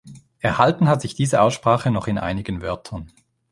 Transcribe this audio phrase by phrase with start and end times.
[0.39, 3.11] Erhalten hat sich diese Aussprache noch in einigen Wörtern.